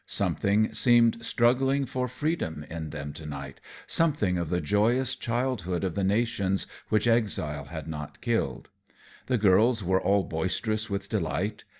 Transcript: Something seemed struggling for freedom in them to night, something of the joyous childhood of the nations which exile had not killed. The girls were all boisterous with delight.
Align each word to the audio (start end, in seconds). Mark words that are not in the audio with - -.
Something 0.07 0.73
seemed 0.73 1.23
struggling 1.23 1.85
for 1.85 2.07
freedom 2.07 2.65
in 2.71 2.89
them 2.89 3.13
to 3.13 3.25
night, 3.27 3.61
something 3.85 4.35
of 4.39 4.49
the 4.49 4.59
joyous 4.59 5.15
childhood 5.15 5.83
of 5.83 5.93
the 5.93 6.03
nations 6.03 6.65
which 6.89 7.05
exile 7.05 7.65
had 7.65 7.87
not 7.87 8.19
killed. 8.19 8.69
The 9.27 9.37
girls 9.37 9.83
were 9.83 10.01
all 10.01 10.23
boisterous 10.23 10.89
with 10.89 11.07
delight. 11.07 11.65